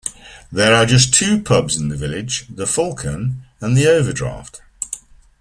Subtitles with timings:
[0.51, 4.59] There are just two pubs in the village: "The Falcon" and "The Overdraught".